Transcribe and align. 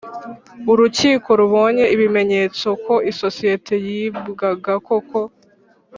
Urukiko 0.71 1.29
rubonye 1.39 1.83
ibimenyetso 1.95 2.67
ko 2.85 2.93
isosiyete 3.11 3.73
yibwaga 3.85 4.73
koko 4.87 5.19